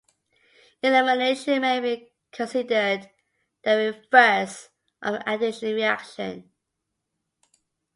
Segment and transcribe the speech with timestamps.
[0.81, 3.11] Elimination may be considered
[3.63, 6.49] the reverse of an addition reaction.